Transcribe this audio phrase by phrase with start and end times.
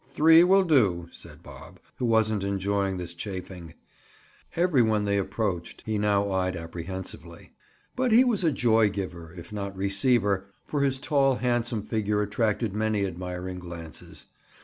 [0.09, 3.75] "Three will do," said Bob, who wasn't enjoying this chaffing.
[4.55, 7.51] Every one they approached he now eyed apprehensively.
[7.95, 12.73] But he was a joy giver, if not receiver, for his tall handsome figure attracted
[12.73, 14.25] many admiring glances.